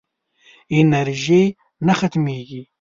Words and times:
انرژي 0.79 1.43
نه 1.85 1.93
ختمېږي. 1.99 2.61